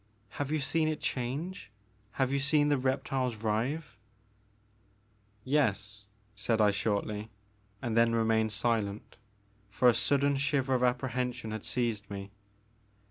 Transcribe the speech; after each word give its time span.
Have 0.29 0.51
you 0.51 0.57
seen 0.57 0.87
it 0.87 0.99
change,— 0.99 1.69
have 2.13 2.31
you 2.31 2.39
seen 2.39 2.69
the 2.69 2.77
reptiles 2.79 3.43
writhe?" 3.43 3.99
''Yes," 5.45 6.05
said 6.35 6.59
I 6.59 6.71
shortly, 6.71 7.29
and 7.83 7.95
then 7.95 8.15
remained 8.15 8.51
silent, 8.51 9.17
for 9.69 9.87
a 9.87 9.93
sudden 9.93 10.37
shiver 10.37 10.73
of 10.73 10.81
apprehension 10.81 11.51
had 11.51 11.63
seized 11.63 12.09
me. 12.09 12.31